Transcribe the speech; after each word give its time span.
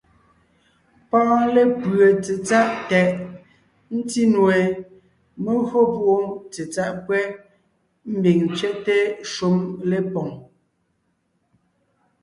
Pɔ́ɔn 1.09 1.43
lépʉe 1.55 2.05
tsetsáʼ 2.23 2.69
tɛʼ, 2.89 3.09
ńtí 3.97 4.21
nue, 4.33 4.55
mé 5.43 5.51
gÿo 5.67 5.81
púʼu 5.95 6.15
tsetsáʼ 6.51 6.91
pÿɛ́, 7.05 7.25
ḿbiŋ 8.17 8.39
ńtsẅɛ́te 8.47 8.95
shúm 9.31 9.57
lépoŋ. 9.89 10.29